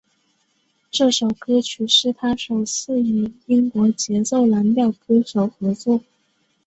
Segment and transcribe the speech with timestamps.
[0.89, 6.01] 这首歌曲是他首次与英国节奏蓝调歌手合作。